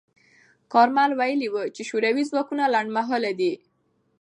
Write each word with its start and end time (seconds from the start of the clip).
کارمل 0.73 1.11
ویلي 1.19 1.47
و 1.51 1.55
چې 1.75 1.81
شوروي 1.89 2.23
ځواکونه 2.31 2.63
لنډمهاله 2.73 3.31
دي. 3.39 3.53